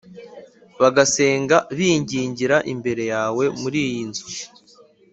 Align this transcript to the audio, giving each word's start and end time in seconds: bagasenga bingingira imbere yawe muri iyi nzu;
bagasenga 0.81 1.57
bingingira 1.77 2.57
imbere 2.73 3.03
yawe 3.13 3.43
muri 3.61 3.77
iyi 3.87 4.01
nzu; 4.09 4.25